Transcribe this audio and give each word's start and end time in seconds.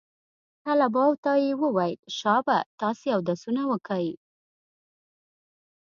طلباو 0.65 1.11
ته 1.23 1.31
يې 1.43 1.51
وويل 1.61 1.99
شابه 2.17 2.57
تاسې 2.79 3.07
اودسونه 3.15 3.61
وکئ. 3.71 4.07